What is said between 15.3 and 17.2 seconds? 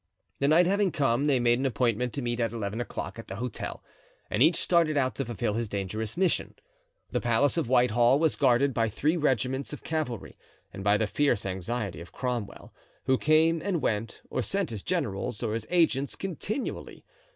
or his agents continually.